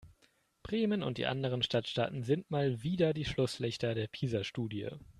[0.63, 4.89] Bremen und die anderen Stadtstaaten sind mal wieder die Schlusslichter der PISA-Studie.